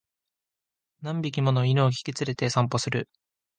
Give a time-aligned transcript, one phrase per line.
[1.03, 3.07] 何匹もの犬を引き連れて散歩する